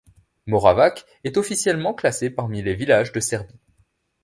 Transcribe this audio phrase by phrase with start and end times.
[0.47, 3.59] Moravac est officiellement classé parmi les villages de Serbie.